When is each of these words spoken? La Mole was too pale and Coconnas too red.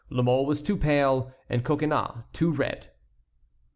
La 0.09 0.23
Mole 0.23 0.47
was 0.47 0.63
too 0.63 0.75
pale 0.77 1.31
and 1.47 1.63
Coconnas 1.63 2.23
too 2.33 2.49
red. 2.51 2.89